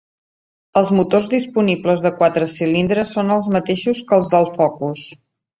Els 0.79 0.87
motors 0.99 1.27
disponibles 1.33 2.07
de 2.07 2.11
quatre 2.23 2.49
cilindres 2.55 3.15
són 3.19 3.31
els 3.39 3.53
mateixos 3.59 4.03
que 4.09 4.21
els 4.21 4.33
del 4.37 4.53
Focus. 4.61 5.07